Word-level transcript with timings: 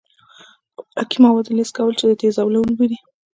د 0.75 0.75
خوراکي 0.87 1.17
موادو 1.25 1.57
لست 1.57 1.73
کول 1.77 1.93
چې 1.99 2.05
د 2.07 2.11
تیزابونو 2.21 2.57
لرونکي 2.59 2.85
دي. 2.91 2.97